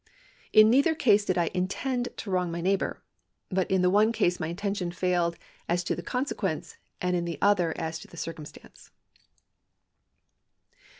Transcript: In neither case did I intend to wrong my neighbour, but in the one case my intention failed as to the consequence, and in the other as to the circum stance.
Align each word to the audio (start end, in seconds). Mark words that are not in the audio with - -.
In 0.51 0.71
neither 0.71 0.95
case 0.95 1.25
did 1.25 1.37
I 1.37 1.51
intend 1.53 2.09
to 2.17 2.31
wrong 2.31 2.51
my 2.51 2.59
neighbour, 2.59 3.03
but 3.49 3.69
in 3.69 3.83
the 3.83 3.89
one 3.91 4.11
case 4.11 4.39
my 4.39 4.47
intention 4.47 4.89
failed 4.91 5.37
as 5.69 5.83
to 5.83 5.95
the 5.95 6.01
consequence, 6.01 6.77
and 6.99 7.15
in 7.15 7.25
the 7.25 7.37
other 7.39 7.71
as 7.77 7.99
to 7.99 8.07
the 8.07 8.17
circum 8.17 8.45
stance. 8.45 8.89